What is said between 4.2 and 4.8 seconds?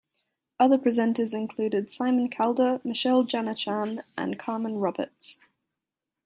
Carmen